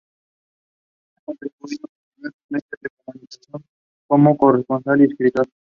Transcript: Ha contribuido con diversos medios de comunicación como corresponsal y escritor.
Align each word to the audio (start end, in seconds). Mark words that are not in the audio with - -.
Ha 1.15 1.21
contribuido 1.25 1.85
con 1.87 2.01
diversos 2.17 2.41
medios 2.49 2.69
de 2.81 2.89
comunicación 3.05 3.63
como 4.07 4.35
corresponsal 4.35 5.01
y 5.01 5.03
escritor. 5.03 5.45